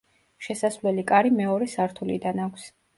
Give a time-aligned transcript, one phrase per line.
[0.45, 2.71] შესასვლელი კარი მეორე სართულიდან აქვს.